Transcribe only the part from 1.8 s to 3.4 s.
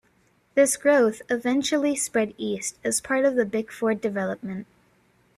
spread East as part of